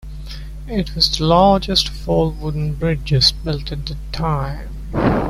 [0.67, 4.69] It was the largest of all wooden bridges built at the time.